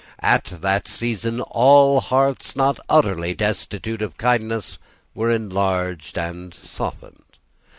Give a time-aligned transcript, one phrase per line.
[0.23, 4.79] At that season all hearts not utterly destitute of kindness
[5.13, 7.37] were enlarged and softened.